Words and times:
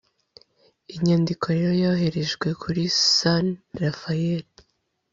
inyandiko 0.95 1.45
rero 1.55 1.71
yoherejwe 1.83 2.47
kuri 2.61 2.83
san 3.15 3.45
raphael 3.81 4.45